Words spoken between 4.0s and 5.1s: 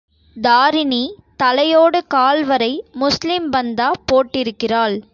போட்டிருக்கிறாள்.